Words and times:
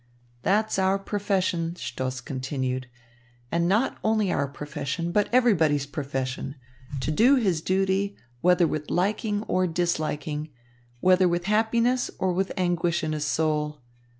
"That's 0.41 0.79
our 0.79 0.97
profession," 0.97 1.75
Stoss 1.75 2.21
continued, 2.21 2.87
"and 3.51 3.69
not 3.69 3.99
only 4.03 4.31
our 4.31 4.47
profession, 4.47 5.11
but 5.11 5.29
everybody's 5.31 5.85
profession 5.85 6.55
to 7.01 7.11
do 7.11 7.35
his 7.35 7.61
duty, 7.61 8.15
whether 8.41 8.65
with 8.65 8.89
liking 8.89 9.43
or 9.43 9.67
disliking, 9.67 10.49
whether 11.01 11.27
with 11.27 11.43
happiness 11.45 12.09
or 12.17 12.33
with 12.33 12.51
anguish 12.57 13.03
in 13.03 13.13
his 13.13 13.25
soul. 13.25 13.83